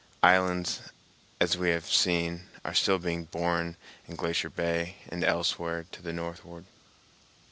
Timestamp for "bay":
4.49-4.95